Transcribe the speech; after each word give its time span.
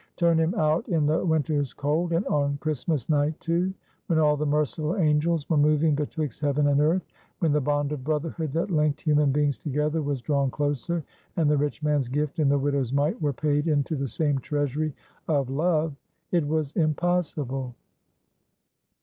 Turn 0.15 0.39
him 0.39 0.55
out 0.55 0.89
in 0.89 1.05
the 1.05 1.23
winter's 1.23 1.73
cold, 1.73 2.11
and 2.11 2.25
on 2.25 2.57
Christmas 2.57 3.07
night, 3.07 3.39
too; 3.39 3.71
when 4.07 4.17
all 4.17 4.35
the 4.35 4.47
merciful 4.47 4.95
angels 4.95 5.47
were 5.47 5.57
moving 5.57 5.93
betwixt 5.93 6.41
heaven 6.41 6.65
and 6.65 6.81
earth. 6.81 7.05
When 7.37 7.51
the 7.51 7.61
bond 7.61 7.91
of 7.91 8.03
brotherhood 8.03 8.51
that 8.53 8.71
linked 8.71 9.01
human 9.01 9.31
beings 9.31 9.59
together 9.59 10.01
was 10.01 10.19
drawn 10.19 10.49
closer, 10.49 11.03
and 11.37 11.51
the 11.51 11.57
rich 11.59 11.83
man's 11.83 12.07
gift 12.07 12.39
and 12.39 12.49
the 12.49 12.57
widow's 12.57 12.91
mite 12.91 13.21
were 13.21 13.31
paid 13.31 13.67
into 13.67 13.95
the 13.95 14.07
same 14.07 14.39
treasury 14.39 14.95
of 15.27 15.51
love, 15.51 15.95
it 16.31 16.47
was 16.47 16.71
impossible! 16.75 17.75